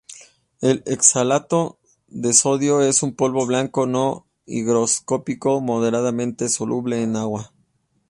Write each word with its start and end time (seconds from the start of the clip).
El 0.61 0.83
oxalato 0.91 1.77
de 2.07 2.33
sodio 2.33 2.81
es 2.81 3.03
un 3.03 3.13
polvo 3.15 3.45
blanco 3.45 3.85
no 3.85 4.25
higroscópico 4.47 5.61
moderadamente 5.61 6.49
soluble 6.49 7.03
en 7.03 7.15
agua. 7.17 7.53